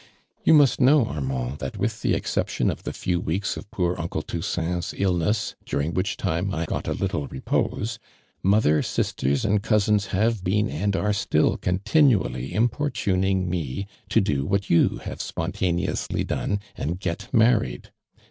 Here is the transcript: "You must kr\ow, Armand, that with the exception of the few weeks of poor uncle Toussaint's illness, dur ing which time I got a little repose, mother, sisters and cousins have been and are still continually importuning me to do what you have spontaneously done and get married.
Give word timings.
"You 0.43 0.55
must 0.55 0.79
kr\ow, 0.79 1.05
Armand, 1.05 1.59
that 1.59 1.77
with 1.77 2.01
the 2.01 2.15
exception 2.15 2.71
of 2.71 2.85
the 2.85 2.91
few 2.91 3.19
weeks 3.19 3.55
of 3.55 3.69
poor 3.69 3.93
uncle 3.99 4.23
Toussaint's 4.23 4.95
illness, 4.97 5.53
dur 5.63 5.79
ing 5.79 5.93
which 5.93 6.17
time 6.17 6.51
I 6.55 6.65
got 6.65 6.87
a 6.87 6.95
little 6.95 7.27
repose, 7.27 7.99
mother, 8.41 8.81
sisters 8.81 9.45
and 9.45 9.61
cousins 9.61 10.07
have 10.07 10.43
been 10.43 10.67
and 10.71 10.95
are 10.95 11.13
still 11.13 11.55
continually 11.55 12.51
importuning 12.51 13.47
me 13.47 13.85
to 14.09 14.19
do 14.19 14.43
what 14.43 14.71
you 14.71 14.97
have 15.03 15.21
spontaneously 15.21 16.23
done 16.23 16.61
and 16.75 16.99
get 16.99 17.29
married. 17.31 17.91